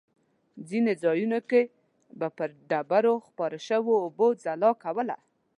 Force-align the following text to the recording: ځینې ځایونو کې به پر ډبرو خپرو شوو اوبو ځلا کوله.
ځینې 0.69 0.93
ځایونو 1.03 1.39
کې 1.49 1.61
به 2.19 2.27
پر 2.37 2.49
ډبرو 2.69 3.15
خپرو 3.27 3.59
شوو 3.67 3.93
اوبو 4.05 4.27
ځلا 4.43 4.71
کوله. 4.83 5.17